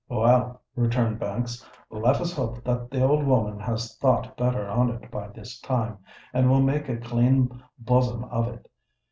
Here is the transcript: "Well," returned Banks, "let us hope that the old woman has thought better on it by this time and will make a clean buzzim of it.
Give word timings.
"Well," 0.09 0.63
returned 0.75 1.19
Banks, 1.19 1.63
"let 1.91 2.19
us 2.19 2.33
hope 2.35 2.63
that 2.63 2.89
the 2.89 3.03
old 3.03 3.23
woman 3.23 3.59
has 3.59 3.95
thought 3.97 4.35
better 4.35 4.67
on 4.67 4.89
it 4.89 5.11
by 5.11 5.27
this 5.27 5.59
time 5.59 5.99
and 6.33 6.49
will 6.49 6.63
make 6.63 6.89
a 6.89 6.97
clean 6.97 7.61
buzzim 7.85 8.23
of 8.23 8.47
it. 8.47 8.67